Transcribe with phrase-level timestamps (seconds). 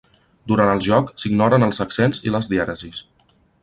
[0.51, 3.09] Durant el joc s'ignoren els accents i les dièresis.